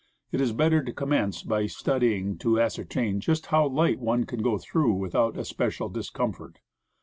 [0.31, 4.41] It is better to commence by studying to ascer tain just how light one can
[4.41, 6.57] go through without especial discomfort.